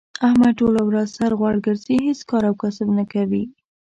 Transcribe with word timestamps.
احمد 0.27 0.53
ټوله 0.59 0.81
ورځ 0.85 1.07
سر 1.17 1.31
غوړ 1.39 1.55
ګرځی، 1.65 1.97
هېڅ 2.07 2.19
کار 2.29 2.43
او 2.49 2.55
کسب 2.63 2.87
نه 2.97 3.05
کوي. 3.13 3.43